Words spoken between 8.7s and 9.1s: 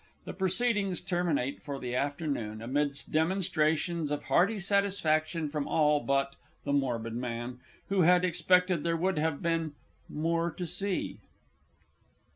there